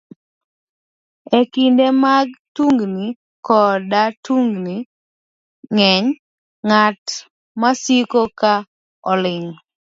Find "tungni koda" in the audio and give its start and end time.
2.55-4.03